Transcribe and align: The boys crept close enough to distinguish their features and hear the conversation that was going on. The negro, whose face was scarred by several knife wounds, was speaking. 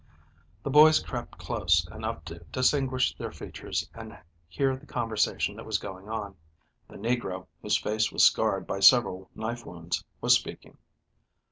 The 0.63 0.71
boys 0.71 0.99
crept 0.99 1.37
close 1.37 1.87
enough 1.91 2.25
to 2.25 2.39
distinguish 2.51 3.13
their 3.15 3.31
features 3.31 3.87
and 3.93 4.17
hear 4.47 4.75
the 4.75 4.87
conversation 4.87 5.55
that 5.57 5.65
was 5.67 5.77
going 5.77 6.09
on. 6.09 6.35
The 6.87 6.97
negro, 6.97 7.45
whose 7.61 7.77
face 7.77 8.11
was 8.11 8.25
scarred 8.25 8.65
by 8.65 8.79
several 8.79 9.29
knife 9.35 9.63
wounds, 9.63 10.03
was 10.19 10.33
speaking. 10.33 10.79